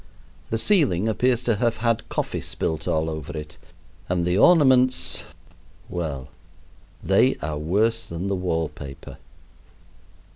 The 0.49 0.57
ceiling 0.57 1.07
appears 1.07 1.43
to 1.43 1.57
have 1.57 1.77
had 1.77 2.09
coffee 2.09 2.41
spilt 2.41 2.87
all 2.87 3.07
over 3.07 3.37
it, 3.37 3.59
and 4.09 4.25
the 4.25 4.35
ornaments 4.35 5.23
well, 5.89 6.29
they 7.03 7.35
are 7.35 7.59
worse 7.59 8.07
than 8.07 8.25
the 8.27 8.33
wallpaper. 8.35 9.19